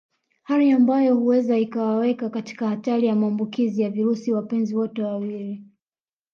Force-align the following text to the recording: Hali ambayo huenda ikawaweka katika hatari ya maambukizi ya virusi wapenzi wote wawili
Hali 0.43 0.71
ambayo 0.71 1.15
huenda 1.15 1.57
ikawaweka 1.57 2.29
katika 2.29 2.67
hatari 2.67 3.07
ya 3.07 3.15
maambukizi 3.15 3.81
ya 3.81 3.89
virusi 3.89 4.33
wapenzi 4.33 4.75
wote 4.75 5.03
wawili 5.03 5.63